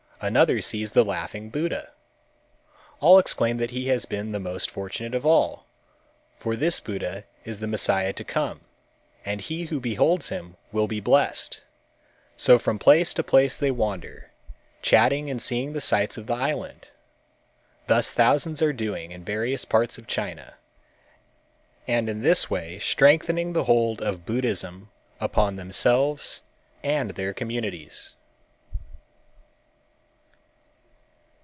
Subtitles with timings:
[0.23, 1.89] Another sees the Laughing Buddha.
[2.99, 5.65] All exclaim that he has been the most fortunate of all,
[6.37, 8.61] for this Buddha is the Messiah to come
[9.25, 11.63] and he who beholds him will be blessed.
[12.37, 14.29] So from place to place they wander,
[14.83, 16.89] chatting and seeing the sights of the island.
[17.87, 20.53] Thus thousands are doing in various parts of China,
[21.87, 26.43] and in this way strengthening the hold of Buddhism upon themselves
[26.83, 28.13] and their communities.